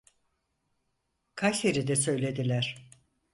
[1.35, 2.89] Kayseri'de söylediler.